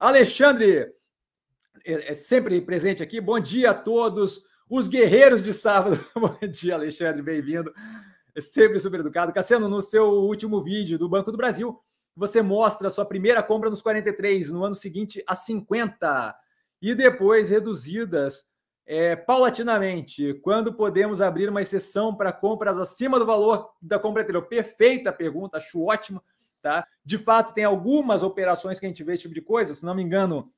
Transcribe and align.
Alexandre 0.00 0.94
é, 1.84 2.12
é 2.12 2.14
sempre 2.14 2.58
presente 2.62 3.02
aqui. 3.02 3.20
Bom 3.20 3.38
dia 3.38 3.72
a 3.72 3.74
todos 3.74 4.42
os 4.66 4.88
guerreiros 4.88 5.44
de 5.44 5.52
sábado. 5.52 6.02
Bom 6.16 6.38
dia, 6.50 6.74
Alexandre, 6.74 7.20
bem-vindo. 7.20 7.70
É 8.34 8.40
sempre 8.40 8.80
super 8.80 9.00
educado. 9.00 9.30
Cassiano, 9.30 9.68
no 9.68 9.82
seu 9.82 10.06
último 10.06 10.62
vídeo 10.62 10.98
do 10.98 11.06
Banco 11.06 11.30
do 11.30 11.36
Brasil, 11.36 11.78
você 12.16 12.40
mostra 12.40 12.88
a 12.88 12.90
sua 12.90 13.04
primeira 13.04 13.42
compra 13.42 13.68
nos 13.68 13.82
43, 13.82 14.50
no 14.50 14.64
ano 14.64 14.74
seguinte 14.74 15.22
a 15.26 15.34
50, 15.34 16.34
e 16.80 16.94
depois 16.94 17.50
reduzidas 17.50 18.48
é, 18.86 19.14
paulatinamente. 19.14 20.32
Quando 20.42 20.72
podemos 20.72 21.20
abrir 21.20 21.50
uma 21.50 21.60
exceção 21.60 22.16
para 22.16 22.32
compras 22.32 22.78
acima 22.78 23.18
do 23.18 23.26
valor 23.26 23.68
da 23.82 23.98
compra 23.98 24.22
anterior? 24.22 24.46
Perfeita 24.46 25.12
pergunta, 25.12 25.58
acho 25.58 25.84
ótimo. 25.84 26.22
Tá? 26.62 26.86
De 27.04 27.16
fato, 27.16 27.54
tem 27.54 27.64
algumas 27.64 28.22
operações 28.22 28.78
que 28.78 28.86
a 28.86 28.88
gente 28.88 29.02
vê 29.02 29.14
esse 29.14 29.22
tipo 29.22 29.34
de 29.34 29.40
coisa, 29.40 29.74
se 29.74 29.84
não 29.84 29.94
me 29.94 30.02
engano, 30.02 30.52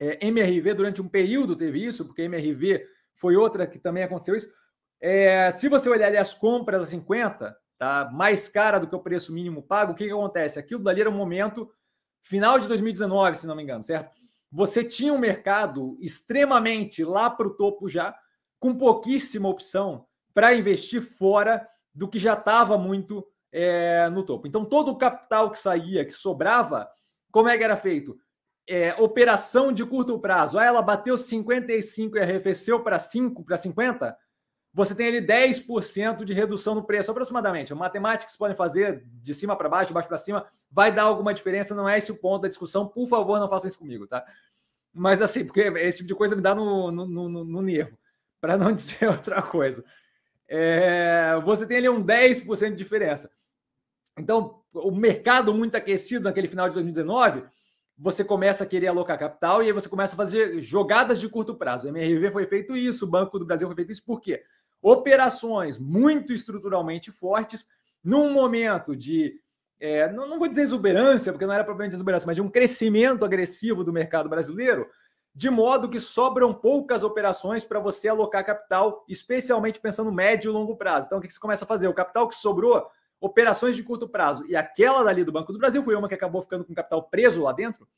é, 0.00 0.26
MRV 0.26 0.74
durante 0.74 1.02
um 1.02 1.08
período 1.08 1.56
teve 1.56 1.84
isso, 1.84 2.04
porque 2.04 2.22
MRV 2.22 2.84
foi 3.14 3.36
outra 3.36 3.66
que 3.66 3.78
também 3.78 4.02
aconteceu 4.02 4.34
isso. 4.34 4.52
É, 5.00 5.50
se 5.52 5.68
você 5.68 5.88
olhar 5.88 6.06
ali 6.06 6.16
as 6.16 6.34
compras 6.34 6.82
a 6.82 6.86
50, 6.86 7.56
tá? 7.78 8.10
mais 8.12 8.48
cara 8.48 8.78
do 8.78 8.88
que 8.88 8.94
o 8.94 9.02
preço 9.02 9.32
mínimo 9.32 9.62
pago, 9.62 9.92
o 9.92 9.94
que, 9.94 10.06
que 10.06 10.12
acontece? 10.12 10.58
Aquilo 10.58 10.82
dali 10.82 11.00
era 11.00 11.10
um 11.10 11.16
momento, 11.16 11.70
final 12.22 12.58
de 12.58 12.68
2019, 12.68 13.38
se 13.38 13.46
não 13.46 13.56
me 13.56 13.62
engano, 13.62 13.82
certo? 13.82 14.10
Você 14.50 14.84
tinha 14.84 15.12
um 15.12 15.18
mercado 15.18 15.96
extremamente 16.00 17.04
lá 17.04 17.30
para 17.30 17.48
o 17.48 17.54
topo 17.54 17.88
já, 17.88 18.14
com 18.60 18.76
pouquíssima 18.76 19.48
opção 19.48 20.06
para 20.34 20.54
investir 20.54 21.02
fora 21.02 21.66
do 21.94 22.08
que 22.08 22.18
já 22.18 22.34
estava 22.34 22.78
muito 22.78 23.26
é, 23.52 24.08
no 24.08 24.24
topo. 24.24 24.48
Então, 24.48 24.64
todo 24.64 24.90
o 24.90 24.96
capital 24.96 25.50
que 25.50 25.58
saía, 25.58 26.04
que 26.04 26.12
sobrava, 26.12 26.90
como 27.30 27.48
é 27.48 27.58
que 27.58 27.62
era 27.62 27.76
feito? 27.76 28.18
É, 28.68 28.94
operação 28.94 29.72
de 29.72 29.84
curto 29.84 30.18
prazo. 30.18 30.58
Ah, 30.58 30.64
ela 30.64 30.80
bateu 30.80 31.18
55 31.18 32.16
e 32.16 32.20
arrefeceu 32.20 32.82
para 32.82 32.98
5, 32.98 33.44
para 33.44 33.58
50. 33.58 34.16
Você 34.74 34.94
tem 34.94 35.08
ali 35.08 35.20
10% 35.20 36.24
de 36.24 36.32
redução 36.32 36.74
no 36.74 36.84
preço, 36.84 37.10
aproximadamente. 37.10 37.74
Matemática 37.74 38.30
que 38.30 38.38
podem 38.38 38.56
fazer 38.56 39.04
de 39.06 39.34
cima 39.34 39.54
para 39.54 39.68
baixo, 39.68 39.88
de 39.88 39.94
baixo 39.94 40.08
para 40.08 40.16
cima, 40.16 40.46
vai 40.70 40.90
dar 40.90 41.02
alguma 41.02 41.34
diferença. 41.34 41.74
Não 41.74 41.88
é 41.88 41.98
esse 41.98 42.10
o 42.10 42.16
ponto 42.16 42.42
da 42.42 42.48
discussão. 42.48 42.88
Por 42.88 43.06
favor, 43.06 43.38
não 43.38 43.50
façam 43.50 43.68
isso 43.68 43.78
comigo, 43.78 44.06
tá? 44.06 44.24
Mas 44.94 45.20
assim, 45.20 45.44
porque 45.44 45.60
esse 45.60 45.98
tipo 45.98 46.08
de 46.08 46.14
coisa 46.14 46.34
me 46.34 46.42
dá 46.42 46.54
no, 46.54 46.90
no, 46.90 47.06
no, 47.06 47.44
no 47.44 47.62
nervo, 47.62 47.98
para 48.40 48.56
não 48.56 48.72
dizer 48.72 49.08
outra 49.08 49.42
coisa. 49.42 49.84
É, 50.48 51.40
você 51.44 51.66
tem 51.66 51.78
ali 51.78 51.88
um 51.88 52.04
10% 52.04 52.70
de 52.70 52.76
diferença. 52.76 53.30
Então, 54.18 54.62
o 54.74 54.90
mercado 54.90 55.54
muito 55.54 55.76
aquecido 55.76 56.24
naquele 56.24 56.48
final 56.48 56.68
de 56.68 56.74
2019, 56.74 57.44
você 57.96 58.24
começa 58.24 58.64
a 58.64 58.66
querer 58.66 58.88
alocar 58.88 59.18
capital 59.18 59.62
e 59.62 59.66
aí 59.66 59.72
você 59.72 59.88
começa 59.88 60.14
a 60.14 60.16
fazer 60.16 60.60
jogadas 60.60 61.20
de 61.20 61.28
curto 61.28 61.54
prazo. 61.54 61.86
O 61.86 61.90
MRV 61.90 62.30
foi 62.30 62.46
feito 62.46 62.76
isso, 62.76 63.04
o 63.04 63.08
Banco 63.08 63.38
do 63.38 63.46
Brasil 63.46 63.66
foi 63.66 63.76
feito 63.76 63.92
isso, 63.92 64.04
por 64.04 64.20
quê? 64.20 64.42
Operações 64.80 65.78
muito 65.78 66.32
estruturalmente 66.32 67.10
fortes, 67.10 67.66
num 68.02 68.32
momento 68.32 68.96
de, 68.96 69.40
é, 69.78 70.10
não, 70.10 70.28
não 70.28 70.38
vou 70.38 70.48
dizer 70.48 70.62
exuberância, 70.62 71.32
porque 71.32 71.46
não 71.46 71.54
era 71.54 71.64
propriamente 71.64 71.94
exuberância, 71.94 72.26
mas 72.26 72.36
de 72.36 72.42
um 72.42 72.50
crescimento 72.50 73.24
agressivo 73.24 73.84
do 73.84 73.92
mercado 73.92 74.28
brasileiro, 74.28 74.88
de 75.34 75.48
modo 75.48 75.88
que 75.88 76.00
sobram 76.00 76.52
poucas 76.52 77.02
operações 77.02 77.64
para 77.64 77.80
você 77.80 78.08
alocar 78.08 78.44
capital, 78.44 79.04
especialmente 79.08 79.80
pensando 79.80 80.12
médio 80.12 80.50
e 80.50 80.52
longo 80.52 80.76
prazo. 80.76 81.06
Então, 81.06 81.18
o 81.18 81.20
que 81.22 81.32
você 81.32 81.40
começa 81.40 81.64
a 81.64 81.68
fazer? 81.68 81.88
O 81.88 81.94
capital 81.94 82.28
que 82.28 82.34
sobrou 82.34 82.86
operações 83.22 83.76
de 83.76 83.84
curto 83.84 84.08
prazo. 84.08 84.44
E 84.48 84.56
aquela 84.56 85.04
dali 85.04 85.22
do 85.22 85.30
Banco 85.30 85.52
do 85.52 85.58
Brasil 85.58 85.82
foi 85.84 85.94
uma 85.94 86.08
que 86.08 86.14
acabou 86.14 86.42
ficando 86.42 86.64
com 86.64 86.74
capital 86.74 87.08
preso 87.08 87.40
lá 87.40 87.52
dentro. 87.52 87.88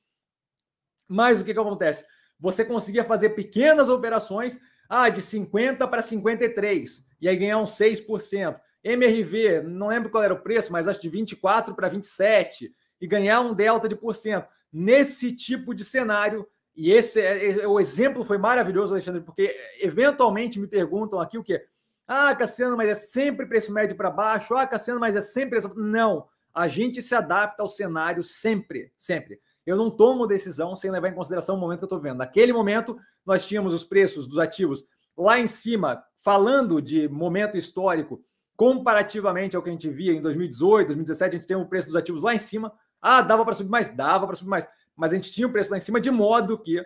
Mas 1.08 1.40
o 1.40 1.44
que, 1.44 1.54
que 1.54 1.58
acontece? 1.58 2.04
Você 2.38 2.62
conseguia 2.62 3.02
fazer 3.02 3.30
pequenas 3.30 3.88
operações, 3.88 4.60
ah, 4.86 5.08
de 5.08 5.22
50 5.22 5.88
para 5.88 6.02
53, 6.02 7.06
e 7.22 7.28
aí 7.28 7.36
ganhar 7.36 7.58
uns 7.58 7.70
6%. 7.70 8.60
MRV, 8.84 9.62
não 9.62 9.86
lembro 9.86 10.10
qual 10.10 10.22
era 10.22 10.34
o 10.34 10.42
preço, 10.42 10.70
mas 10.70 10.86
acho 10.86 11.00
de 11.00 11.08
24 11.08 11.74
para 11.74 11.88
27, 11.88 12.70
e 13.00 13.06
ganhar 13.06 13.40
um 13.40 13.54
delta 13.54 13.88
de 13.88 13.96
porcento. 13.96 14.46
Nesse 14.70 15.34
tipo 15.34 15.74
de 15.74 15.86
cenário, 15.86 16.46
e 16.76 16.92
esse 16.92 17.18
é, 17.18 17.62
é, 17.62 17.66
o 17.66 17.80
exemplo 17.80 18.24
foi 18.24 18.36
maravilhoso, 18.36 18.92
Alexandre, 18.92 19.22
porque 19.22 19.56
eventualmente 19.80 20.60
me 20.60 20.66
perguntam 20.66 21.18
aqui 21.18 21.38
o 21.38 21.44
que 21.44 21.64
ah, 22.06 22.34
Cassiano, 22.34 22.76
mas 22.76 22.88
é 22.88 22.94
sempre 22.94 23.46
preço 23.46 23.72
médio 23.72 23.96
para 23.96 24.10
baixo. 24.10 24.54
Ah, 24.54 24.66
Cassiano, 24.66 25.00
mas 25.00 25.16
é 25.16 25.20
sempre. 25.20 25.60
Não. 25.74 26.26
A 26.52 26.68
gente 26.68 27.00
se 27.02 27.14
adapta 27.14 27.62
ao 27.62 27.68
cenário 27.68 28.22
sempre, 28.22 28.92
sempre. 28.96 29.40
Eu 29.66 29.76
não 29.76 29.90
tomo 29.90 30.26
decisão 30.26 30.76
sem 30.76 30.90
levar 30.90 31.08
em 31.08 31.14
consideração 31.14 31.56
o 31.56 31.58
momento 31.58 31.78
que 31.78 31.84
eu 31.84 31.86
estou 31.86 32.00
vendo. 32.00 32.18
Naquele 32.18 32.52
momento, 32.52 32.96
nós 33.24 33.46
tínhamos 33.46 33.72
os 33.72 33.84
preços 33.84 34.28
dos 34.28 34.38
ativos 34.38 34.84
lá 35.16 35.38
em 35.38 35.46
cima, 35.46 36.04
falando 36.20 36.82
de 36.82 37.08
momento 37.08 37.56
histórico, 37.56 38.22
comparativamente 38.56 39.56
ao 39.56 39.62
que 39.62 39.70
a 39.70 39.72
gente 39.72 39.88
via 39.88 40.12
em 40.12 40.20
2018, 40.20 40.88
2017, 40.88 41.30
a 41.30 41.38
gente 41.38 41.48
tem 41.48 41.56
o 41.56 41.66
preço 41.66 41.88
dos 41.88 41.96
ativos 41.96 42.22
lá 42.22 42.34
em 42.34 42.38
cima. 42.38 42.72
Ah, 43.00 43.22
dava 43.22 43.44
para 43.44 43.54
subir 43.54 43.70
mais? 43.70 43.88
Dava 43.94 44.26
para 44.26 44.36
subir 44.36 44.50
mais. 44.50 44.68
Mas 44.94 45.12
a 45.12 45.16
gente 45.16 45.32
tinha 45.32 45.46
o 45.46 45.52
preço 45.52 45.70
lá 45.70 45.78
em 45.78 45.80
cima, 45.80 46.00
de 46.00 46.10
modo 46.10 46.58
que 46.58 46.78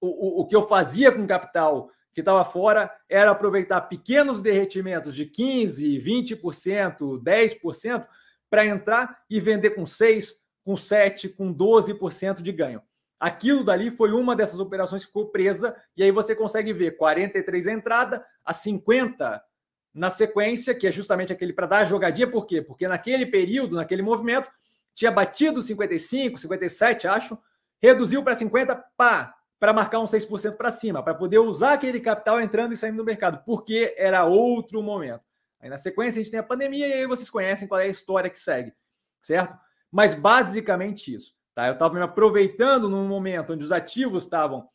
o, 0.00 0.40
o, 0.40 0.40
o 0.40 0.46
que 0.46 0.56
eu 0.56 0.62
fazia 0.62 1.12
com 1.12 1.26
capital 1.26 1.90
que 2.12 2.20
estava 2.20 2.44
fora 2.44 2.90
era 3.08 3.30
aproveitar 3.30 3.80
pequenos 3.82 4.40
derretimentos 4.40 5.14
de 5.14 5.26
15%, 5.26 6.02
20%, 6.42 7.22
10% 7.22 8.06
para 8.50 8.66
entrar 8.66 9.22
e 9.30 9.40
vender 9.40 9.70
com 9.70 9.84
6%, 9.84 10.34
com 10.64 10.74
7%, 10.74 11.34
com 11.34 11.52
12% 11.52 12.42
de 12.42 12.52
ganho. 12.52 12.82
Aquilo 13.18 13.64
dali 13.64 13.90
foi 13.90 14.12
uma 14.12 14.34
dessas 14.34 14.58
operações 14.58 15.02
que 15.02 15.06
ficou 15.06 15.28
presa, 15.28 15.76
e 15.96 16.02
aí 16.02 16.10
você 16.10 16.34
consegue 16.34 16.72
ver 16.72 16.96
43 16.96 17.68
a 17.68 17.72
entrada, 17.72 18.26
a 18.44 18.52
50 18.52 19.42
na 19.94 20.10
sequência, 20.10 20.74
que 20.74 20.86
é 20.86 20.92
justamente 20.92 21.32
aquele 21.32 21.52
para 21.52 21.66
dar 21.66 21.78
a 21.78 21.84
jogadinha, 21.84 22.28
por 22.28 22.46
quê? 22.46 22.60
Porque 22.60 22.88
naquele 22.88 23.26
período, 23.26 23.76
naquele 23.76 24.02
movimento, 24.02 24.50
tinha 24.94 25.10
batido 25.10 25.62
55, 25.62 26.38
57, 26.38 27.06
acho, 27.06 27.38
reduziu 27.80 28.22
para 28.22 28.34
50, 28.34 28.74
pá, 28.96 29.34
para 29.62 29.72
marcar 29.72 30.00
um 30.00 30.06
6% 30.06 30.56
para 30.56 30.72
cima, 30.72 31.04
para 31.04 31.14
poder 31.14 31.38
usar 31.38 31.74
aquele 31.74 32.00
capital 32.00 32.40
entrando 32.40 32.72
e 32.72 32.76
saindo 32.76 32.96
do 32.96 33.04
mercado, 33.04 33.44
porque 33.46 33.94
era 33.96 34.24
outro 34.24 34.82
momento. 34.82 35.22
Aí 35.60 35.70
na 35.70 35.78
sequência 35.78 36.18
a 36.18 36.24
gente 36.24 36.32
tem 36.32 36.40
a 36.40 36.42
pandemia 36.42 36.88
e 36.88 36.92
aí 36.94 37.06
vocês 37.06 37.30
conhecem 37.30 37.68
qual 37.68 37.80
é 37.80 37.84
a 37.84 37.86
história 37.86 38.28
que 38.28 38.40
segue, 38.40 38.74
certo? 39.22 39.56
Mas 39.88 40.14
basicamente 40.14 41.14
isso, 41.14 41.36
tá? 41.54 41.68
Eu 41.68 41.74
estava 41.74 41.94
me 41.94 42.00
aproveitando 42.00 42.88
num 42.88 43.06
momento 43.06 43.52
onde 43.52 43.62
os 43.62 43.70
ativos 43.70 44.24
estavam, 44.24 44.68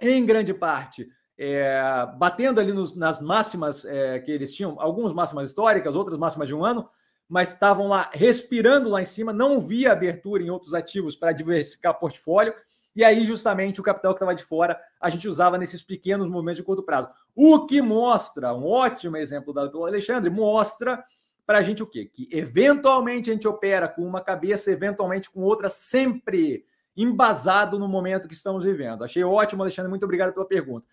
em 0.00 0.24
grande 0.24 0.54
parte, 0.54 1.06
é, 1.36 1.78
batendo 2.16 2.62
ali 2.62 2.72
nos, 2.72 2.96
nas 2.96 3.20
máximas 3.20 3.84
é, 3.84 4.20
que 4.20 4.30
eles 4.30 4.54
tinham, 4.54 4.80
algumas 4.80 5.12
máximas 5.12 5.50
históricas, 5.50 5.94
outras 5.94 6.16
máximas 6.16 6.48
de 6.48 6.54
um 6.54 6.64
ano, 6.64 6.88
mas 7.28 7.52
estavam 7.52 7.88
lá 7.88 8.10
respirando 8.14 8.88
lá 8.88 9.02
em 9.02 9.04
cima, 9.04 9.34
não 9.34 9.60
via 9.60 9.92
abertura 9.92 10.42
em 10.42 10.48
outros 10.48 10.72
ativos 10.72 11.14
para 11.14 11.32
diversificar 11.32 11.98
portfólio 11.98 12.54
e 12.98 13.04
aí, 13.04 13.24
justamente, 13.24 13.80
o 13.80 13.84
capital 13.84 14.12
que 14.12 14.16
estava 14.16 14.34
de 14.34 14.42
fora, 14.42 14.76
a 15.00 15.08
gente 15.08 15.28
usava 15.28 15.56
nesses 15.56 15.84
pequenos 15.84 16.26
movimentos 16.26 16.56
de 16.56 16.64
curto 16.64 16.82
prazo. 16.82 17.08
O 17.32 17.64
que 17.64 17.80
mostra, 17.80 18.52
um 18.52 18.66
ótimo 18.66 19.16
exemplo 19.16 19.54
dado 19.54 19.70
pelo 19.70 19.86
Alexandre, 19.86 20.28
mostra 20.28 21.04
para 21.46 21.58
a 21.58 21.62
gente 21.62 21.80
o 21.80 21.86
quê? 21.86 22.06
Que 22.12 22.28
eventualmente 22.32 23.30
a 23.30 23.32
gente 23.32 23.46
opera 23.46 23.86
com 23.86 24.02
uma 24.02 24.20
cabeça, 24.20 24.72
eventualmente 24.72 25.30
com 25.30 25.42
outra, 25.42 25.68
sempre 25.68 26.64
embasado 26.96 27.78
no 27.78 27.86
momento 27.86 28.26
que 28.26 28.34
estamos 28.34 28.64
vivendo. 28.64 29.04
Achei 29.04 29.22
ótimo, 29.22 29.62
Alexandre, 29.62 29.88
muito 29.88 30.02
obrigado 30.02 30.34
pela 30.34 30.44
pergunta. 30.44 30.84